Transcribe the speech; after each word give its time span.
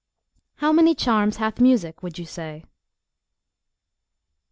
HOW 0.55 0.71
MANY 0.71 0.95
CHARMS 0.95 1.37
HATH 1.37 1.61
MUSIC, 1.61 2.01
WOULD 2.01 2.17
YOU 2.17 2.25
SAY? 2.25 2.63